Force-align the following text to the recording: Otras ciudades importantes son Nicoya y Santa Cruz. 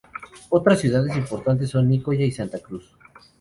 Otras 0.49 0.79
ciudades 0.79 1.15
importantes 1.15 1.69
son 1.69 1.87
Nicoya 1.87 2.25
y 2.25 2.31
Santa 2.31 2.57
Cruz. 2.57 2.89